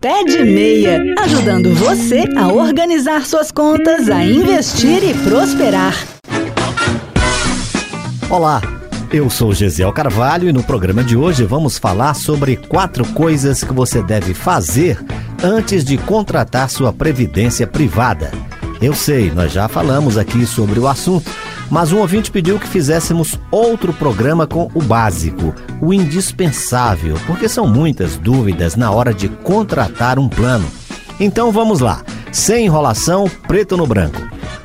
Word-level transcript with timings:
Pé 0.00 0.24
de 0.24 0.42
Meia, 0.42 1.02
ajudando 1.18 1.74
você 1.74 2.24
a 2.34 2.48
organizar 2.48 3.26
suas 3.26 3.52
contas, 3.52 4.08
a 4.08 4.24
investir 4.24 5.04
e 5.04 5.12
prosperar. 5.28 5.94
Olá, 8.30 8.62
eu 9.12 9.28
sou 9.28 9.52
Gesiel 9.52 9.92
Carvalho 9.92 10.48
e 10.48 10.54
no 10.54 10.62
programa 10.62 11.04
de 11.04 11.18
hoje 11.18 11.44
vamos 11.44 11.76
falar 11.76 12.14
sobre 12.14 12.56
quatro 12.56 13.04
coisas 13.12 13.62
que 13.62 13.74
você 13.74 14.02
deve 14.02 14.32
fazer 14.32 14.98
antes 15.42 15.84
de 15.84 15.98
contratar 15.98 16.70
sua 16.70 16.94
previdência 16.94 17.66
privada. 17.66 18.30
Eu 18.80 18.94
sei, 18.94 19.30
nós 19.30 19.52
já 19.52 19.68
falamos 19.68 20.16
aqui 20.16 20.46
sobre 20.46 20.80
o 20.80 20.88
assunto, 20.88 21.30
mas 21.70 21.92
um 21.92 21.98
ouvinte 21.98 22.30
pediu 22.30 22.58
que 22.58 22.66
fizéssemos 22.66 23.38
outro 23.50 23.92
programa 23.92 24.46
com 24.46 24.68
o 24.74 24.82
básico, 24.82 25.54
o 25.80 25.94
indispensável, 25.94 27.14
porque 27.26 27.48
são 27.48 27.66
muitas 27.66 28.16
dúvidas 28.16 28.74
na 28.74 28.90
hora 28.90 29.14
de 29.14 29.28
contratar 29.28 30.18
um 30.18 30.28
plano. 30.28 30.66
Então 31.20 31.52
vamos 31.52 31.80
lá, 31.80 32.02
sem 32.32 32.66
enrolação, 32.66 33.30
preto 33.46 33.76
no 33.76 33.86
branco. 33.86 34.20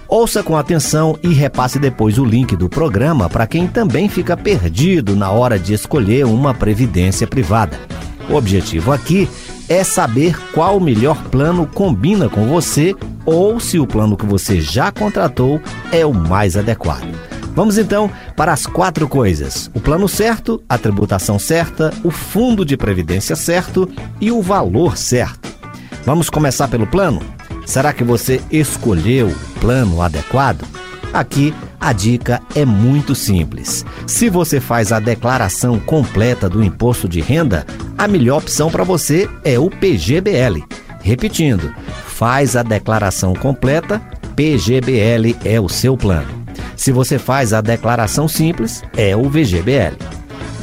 Ouça 0.07 0.41
com 0.41 0.55
atenção 0.55 1.17
e 1.21 1.29
repasse 1.29 1.77
depois 1.77 2.17
o 2.17 2.25
link 2.25 2.55
do 2.55 2.69
programa 2.69 3.29
para 3.29 3.47
quem 3.47 3.67
também 3.67 4.07
fica 4.07 4.35
perdido 4.35 5.15
na 5.15 5.29
hora 5.29 5.59
de 5.59 5.73
escolher 5.73 6.25
uma 6.25 6.53
previdência 6.53 7.27
privada. 7.27 7.79
O 8.29 8.35
objetivo 8.35 8.91
aqui 8.91 9.29
é 9.67 9.83
saber 9.83 10.37
qual 10.51 10.79
melhor 10.79 11.21
plano 11.25 11.67
combina 11.67 12.29
com 12.29 12.45
você 12.47 12.95
ou 13.25 13.59
se 13.59 13.79
o 13.79 13.87
plano 13.87 14.15
que 14.15 14.25
você 14.25 14.61
já 14.61 14.91
contratou 14.91 15.61
é 15.91 16.05
o 16.05 16.13
mais 16.13 16.55
adequado. 16.55 17.07
Vamos 17.55 17.77
então 17.77 18.11
para 18.35 18.51
as 18.51 18.65
quatro 18.65 19.07
coisas: 19.07 19.71
o 19.73 19.79
plano 19.79 20.07
certo, 20.07 20.61
a 20.67 20.77
tributação 20.77 21.39
certa, 21.39 21.93
o 22.03 22.11
fundo 22.11 22.65
de 22.65 22.75
previdência 22.75 23.35
certo 23.35 23.89
e 24.19 24.31
o 24.31 24.41
valor 24.41 24.97
certo. 24.97 25.49
Vamos 26.05 26.29
começar 26.29 26.67
pelo 26.67 26.85
plano? 26.85 27.21
Será 27.65 27.91
que 27.93 28.03
você 28.03 28.41
escolheu 28.51 29.27
o 29.27 29.59
plano 29.59 30.01
adequado? 30.01 30.63
Aqui 31.11 31.53
a 31.79 31.93
dica 31.93 32.41
é 32.53 32.65
muito 32.65 33.15
simples. 33.15 33.85
Se 34.05 34.29
você 34.29 34.59
faz 34.59 34.91
a 34.91 34.99
declaração 34.99 35.79
completa 35.79 36.49
do 36.49 36.63
imposto 36.63 37.07
de 37.07 37.21
renda, 37.21 37.65
a 37.97 38.07
melhor 38.07 38.39
opção 38.39 38.69
para 38.69 38.83
você 38.83 39.29
é 39.43 39.57
o 39.57 39.69
PGBL. 39.69 40.63
Repetindo, 41.01 41.73
faz 42.15 42.55
a 42.55 42.63
declaração 42.63 43.33
completa, 43.33 44.01
PGBL 44.37 45.35
é 45.43 45.59
o 45.59 45.67
seu 45.67 45.97
plano. 45.97 46.45
Se 46.77 46.89
você 46.89 47.19
faz 47.19 47.51
a 47.51 47.59
declaração 47.59 48.25
simples, 48.25 48.81
é 48.95 49.13
o 49.17 49.29
VGBL. 49.29 49.97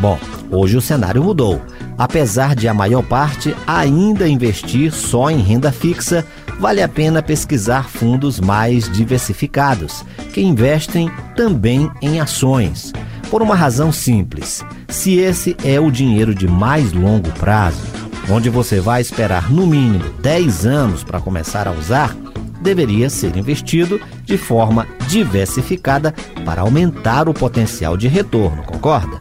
Bom, 0.00 0.18
hoje 0.50 0.76
o 0.76 0.80
cenário 0.80 1.22
mudou. 1.22 1.62
Apesar 1.96 2.56
de 2.56 2.66
a 2.66 2.74
maior 2.74 3.04
parte 3.04 3.54
ainda 3.64 4.26
investir 4.26 4.90
só 4.90 5.30
em 5.30 5.40
renda 5.40 5.70
fixa, 5.70 6.26
vale 6.62 6.80
a 6.80 6.88
pena 6.88 7.20
pesquisar 7.20 7.88
fundos 7.88 8.38
mais 8.38 8.88
diversificados, 8.88 10.04
que 10.32 10.40
investem 10.40 11.10
também 11.34 11.90
em 12.00 12.20
ações. 12.20 12.92
Por 13.28 13.42
uma 13.42 13.56
razão 13.56 13.90
simples: 13.90 14.64
se 14.88 15.18
esse 15.18 15.56
é 15.64 15.80
o 15.80 15.90
dinheiro 15.90 16.32
de 16.32 16.46
mais 16.46 16.92
longo 16.92 17.32
prazo, 17.32 17.82
onde 18.30 18.48
você 18.48 18.78
vai 18.78 19.00
esperar 19.00 19.50
no 19.50 19.66
mínimo 19.66 20.08
10 20.22 20.64
anos 20.64 21.02
para 21.02 21.20
começar 21.20 21.66
a 21.66 21.72
usar, 21.72 22.16
deveria 22.60 23.10
ser 23.10 23.36
investido 23.36 24.00
de 24.22 24.38
forma 24.38 24.86
diversificada 25.08 26.14
para 26.44 26.62
aumentar 26.62 27.28
o 27.28 27.34
potencial 27.34 27.96
de 27.96 28.06
retorno, 28.06 28.62
concorda? 28.62 29.18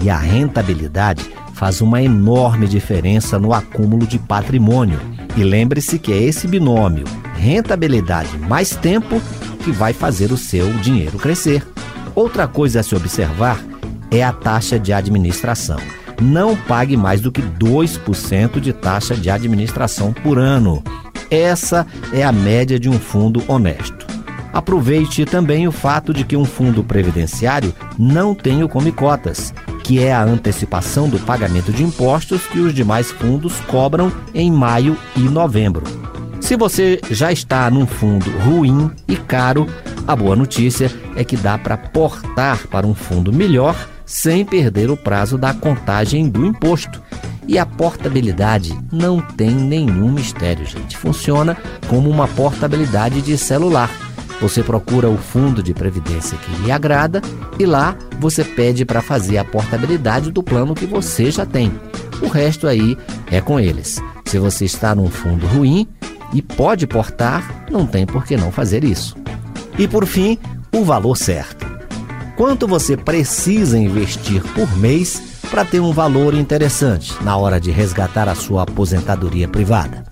E 0.00 0.08
a 0.08 0.16
rentabilidade 0.16 1.30
faz 1.62 1.80
uma 1.80 2.02
enorme 2.02 2.66
diferença 2.66 3.38
no 3.38 3.54
acúmulo 3.54 4.04
de 4.04 4.18
patrimônio 4.18 4.98
e 5.36 5.44
lembre-se 5.44 5.96
que 5.96 6.12
é 6.12 6.20
esse 6.20 6.48
binômio 6.48 7.04
rentabilidade 7.36 8.36
mais 8.36 8.74
tempo 8.74 9.22
que 9.62 9.70
vai 9.70 9.92
fazer 9.92 10.32
o 10.32 10.36
seu 10.36 10.72
dinheiro 10.78 11.18
crescer. 11.18 11.64
Outra 12.16 12.48
coisa 12.48 12.80
a 12.80 12.82
se 12.82 12.96
observar 12.96 13.64
é 14.10 14.24
a 14.24 14.32
taxa 14.32 14.76
de 14.76 14.92
administração. 14.92 15.78
Não 16.20 16.56
pague 16.56 16.96
mais 16.96 17.20
do 17.20 17.30
que 17.30 17.40
2% 17.40 18.58
de 18.58 18.72
taxa 18.72 19.14
de 19.14 19.30
administração 19.30 20.12
por 20.12 20.40
ano. 20.40 20.82
Essa 21.30 21.86
é 22.12 22.24
a 22.24 22.32
média 22.32 22.76
de 22.76 22.88
um 22.88 22.98
fundo 22.98 23.40
honesto. 23.46 24.04
Aproveite 24.52 25.24
também 25.24 25.68
o 25.68 25.72
fato 25.72 26.12
de 26.12 26.24
que 26.24 26.36
um 26.36 26.44
fundo 26.44 26.82
previdenciário 26.82 27.72
não 27.96 28.34
tem 28.34 28.64
o 28.64 28.68
come 28.68 28.90
cotas 28.90 29.54
que 29.82 29.98
é 29.98 30.12
a 30.12 30.22
antecipação 30.22 31.08
do 31.08 31.18
pagamento 31.18 31.72
de 31.72 31.82
impostos 31.82 32.46
que 32.46 32.58
os 32.58 32.74
demais 32.74 33.10
fundos 33.10 33.60
cobram 33.62 34.12
em 34.34 34.50
maio 34.50 34.96
e 35.16 35.20
novembro. 35.20 35.84
Se 36.40 36.56
você 36.56 37.00
já 37.10 37.32
está 37.32 37.70
num 37.70 37.86
fundo 37.86 38.30
ruim 38.38 38.90
e 39.06 39.16
caro, 39.16 39.66
a 40.06 40.16
boa 40.16 40.34
notícia 40.34 40.90
é 41.16 41.24
que 41.24 41.36
dá 41.36 41.56
para 41.56 41.76
portar 41.76 42.66
para 42.66 42.86
um 42.86 42.94
fundo 42.94 43.32
melhor 43.32 43.76
sem 44.04 44.44
perder 44.44 44.90
o 44.90 44.96
prazo 44.96 45.38
da 45.38 45.54
contagem 45.54 46.28
do 46.28 46.44
imposto. 46.44 47.00
E 47.46 47.58
a 47.58 47.66
portabilidade 47.66 48.76
não 48.92 49.20
tem 49.20 49.50
nenhum 49.50 50.12
mistério, 50.12 50.64
gente. 50.64 50.96
Funciona 50.96 51.56
como 51.88 52.08
uma 52.08 52.28
portabilidade 52.28 53.20
de 53.20 53.36
celular 53.36 53.90
você 54.42 54.60
procura 54.60 55.08
o 55.08 55.16
fundo 55.16 55.62
de 55.62 55.72
previdência 55.72 56.36
que 56.36 56.62
lhe 56.62 56.72
agrada 56.72 57.22
e 57.60 57.64
lá 57.64 57.96
você 58.18 58.42
pede 58.42 58.84
para 58.84 59.00
fazer 59.00 59.38
a 59.38 59.44
portabilidade 59.44 60.32
do 60.32 60.42
plano 60.42 60.74
que 60.74 60.84
você 60.84 61.30
já 61.30 61.46
tem. 61.46 61.72
O 62.20 62.26
resto 62.26 62.66
aí 62.66 62.98
é 63.30 63.40
com 63.40 63.60
eles. 63.60 64.02
Se 64.24 64.40
você 64.40 64.64
está 64.64 64.96
num 64.96 65.08
fundo 65.08 65.46
ruim 65.46 65.86
e 66.34 66.42
pode 66.42 66.88
portar, 66.88 67.64
não 67.70 67.86
tem 67.86 68.04
por 68.04 68.24
que 68.24 68.36
não 68.36 68.50
fazer 68.50 68.82
isso. 68.82 69.16
E 69.78 69.86
por 69.86 70.06
fim, 70.06 70.36
o 70.72 70.84
valor 70.84 71.16
certo. 71.16 71.64
quanto 72.36 72.66
você 72.66 72.96
precisa 72.96 73.78
investir 73.78 74.42
por 74.54 74.76
mês 74.76 75.22
para 75.50 75.64
ter 75.64 75.78
um 75.78 75.92
valor 75.92 76.34
interessante 76.34 77.14
na 77.22 77.36
hora 77.36 77.60
de 77.60 77.70
resgatar 77.70 78.28
a 78.28 78.34
sua 78.34 78.64
aposentadoria 78.64 79.46
privada? 79.46 80.11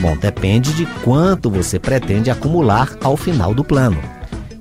Bom, 0.00 0.16
depende 0.16 0.72
de 0.74 0.86
quanto 1.02 1.50
você 1.50 1.78
pretende 1.78 2.30
acumular 2.30 2.96
ao 3.02 3.16
final 3.16 3.54
do 3.54 3.64
plano. 3.64 4.00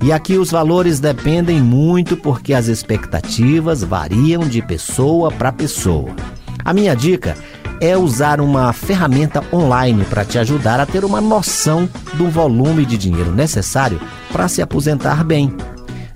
E 0.03 0.11
aqui 0.11 0.37
os 0.37 0.51
valores 0.51 0.99
dependem 0.99 1.61
muito 1.61 2.15
porque 2.15 2.53
as 2.53 2.67
expectativas 2.67 3.83
variam 3.83 4.47
de 4.47 4.61
pessoa 4.61 5.31
para 5.31 5.51
pessoa. 5.51 6.11
A 6.63 6.73
minha 6.73 6.95
dica 6.95 7.35
é 7.81 7.97
usar 7.97 8.39
uma 8.39 8.71
ferramenta 8.71 9.43
online 9.51 10.05
para 10.05 10.23
te 10.23 10.37
ajudar 10.37 10.79
a 10.79 10.85
ter 10.85 11.03
uma 11.03 11.19
noção 11.19 11.89
do 12.13 12.29
volume 12.29 12.85
de 12.85 12.97
dinheiro 12.97 13.31
necessário 13.31 13.99
para 14.31 14.47
se 14.47 14.61
aposentar 14.61 15.23
bem. 15.23 15.53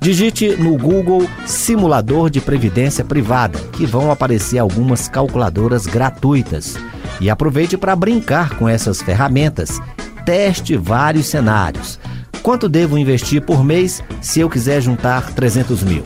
Digite 0.02 0.56
no 0.56 0.78
Google 0.78 1.30
Simulador 1.46 2.30
de 2.30 2.40
Previdência 2.40 3.04
Privada, 3.04 3.60
que 3.74 3.86
vão 3.86 4.10
aparecer 4.10 4.58
algumas 4.58 5.10
calculadoras 5.10 5.86
gratuitas. 5.86 6.78
E 7.20 7.30
aproveite 7.30 7.78
para 7.78 7.98
brincar 7.98 8.56
com 8.58 8.68
essas 8.70 9.02
ferramentas. 9.02 9.82
Teste 10.26 10.78
vários 10.78 11.26
cenários. 11.28 12.00
Quanto 12.42 12.70
devo 12.70 12.98
investir 12.98 13.42
por 13.42 13.62
mês 13.62 14.02
se 14.22 14.40
eu 14.40 14.50
quiser 14.50 14.82
juntar 14.82 15.34
300 15.34 15.84
mil? 15.84 16.04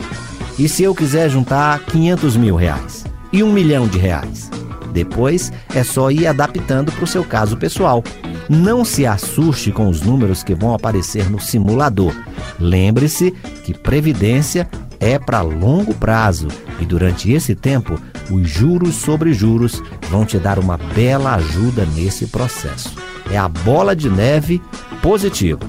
E 0.58 0.68
se 0.68 0.82
eu 0.82 0.92
quiser 0.92 1.30
juntar 1.30 1.78
500 1.84 2.36
mil 2.36 2.56
reais? 2.56 3.04
E 3.32 3.44
um 3.44 3.52
milhão 3.52 3.86
de 3.86 3.98
reais? 3.98 4.50
Depois 4.92 5.52
é 5.72 5.84
só 5.84 6.10
ir 6.10 6.26
adaptando 6.26 6.90
para 6.90 7.04
o 7.04 7.06
seu 7.06 7.24
caso 7.24 7.56
pessoal. 7.56 8.02
Não 8.48 8.84
se 8.84 9.06
assuste 9.06 9.72
com 9.72 9.88
os 9.88 10.02
números 10.02 10.42
que 10.42 10.54
vão 10.54 10.74
aparecer 10.74 11.30
no 11.30 11.40
simulador. 11.40 12.14
Lembre-se 12.58 13.30
que 13.64 13.72
previdência 13.72 14.68
é 15.00 15.18
para 15.18 15.42
longo 15.42 15.94
prazo 15.94 16.48
e 16.80 16.84
durante 16.84 17.30
esse 17.30 17.54
tempo 17.54 17.98
os 18.30 18.48
juros 18.48 18.94
sobre 18.94 19.32
juros 19.32 19.82
vão 20.08 20.24
te 20.24 20.38
dar 20.38 20.58
uma 20.58 20.76
bela 20.76 21.34
ajuda 21.34 21.86
nesse 21.94 22.26
processo. 22.26 22.94
É 23.30 23.36
a 23.36 23.48
bola 23.48 23.94
de 23.94 24.08
neve 24.08 24.62
positiva. 25.02 25.60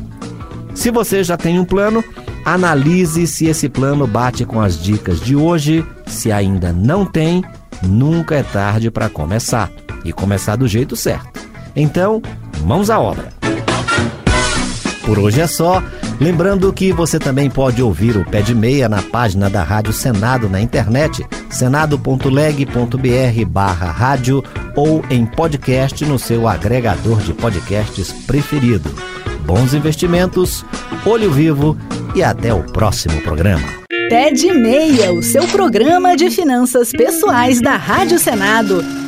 Se 0.73 0.91
você 0.91 1.23
já 1.23 1.37
tem 1.37 1.57
um 1.59 1.65
plano, 1.65 2.03
analise 2.43 3.25
se 3.27 3.45
esse 3.45 3.69
plano 3.69 4.05
bate 4.05 4.45
com 4.45 4.61
as 4.61 4.81
dicas 4.81 5.19
de 5.19 5.35
hoje. 5.35 5.85
Se 6.05 6.31
ainda 6.31 6.71
não 6.71 7.05
tem, 7.05 7.43
nunca 7.81 8.35
é 8.35 8.43
tarde 8.43 8.91
para 8.91 9.09
começar 9.09 9.71
e 10.03 10.11
começar 10.11 10.55
do 10.55 10.67
jeito 10.67 10.95
certo. 10.95 11.41
Então, 11.75 12.21
mãos 12.59 12.89
à 12.89 12.99
obra. 12.99 13.33
Por 15.05 15.19
hoje 15.19 15.39
é 15.39 15.47
só. 15.47 15.83
Lembrando 16.19 16.71
que 16.71 16.93
você 16.93 17.19
também 17.19 17.49
pode 17.49 17.83
ouvir 17.83 18.15
o 18.15 18.25
Pé 18.25 18.41
de 18.41 18.55
Meia 18.55 18.87
na 18.87 19.01
página 19.01 19.49
da 19.49 19.63
Rádio 19.63 19.91
Senado 19.91 20.49
na 20.49 20.61
internet, 20.61 21.25
senado.leg.br 21.49 23.45
barra 23.47 23.91
rádio 23.91 24.41
ou 24.75 25.03
em 25.09 25.25
podcast 25.25 26.05
no 26.05 26.17
seu 26.17 26.47
agregador 26.47 27.19
de 27.19 27.33
podcasts 27.33 28.13
preferido. 28.25 28.89
Bons 29.45 29.73
investimentos, 29.73 30.65
olho 31.05 31.31
vivo 31.31 31.77
e 32.15 32.23
até 32.23 32.53
o 32.53 32.63
próximo 32.63 33.21
programa. 33.21 33.67
Pé 34.09 34.31
de 34.31 34.53
Meia, 34.53 35.11
o 35.13 35.21
seu 35.21 35.45
programa 35.47 36.15
de 36.15 36.29
finanças 36.29 36.91
pessoais 36.91 37.59
da 37.59 37.75
Rádio 37.75 38.17
Senado. 38.17 39.04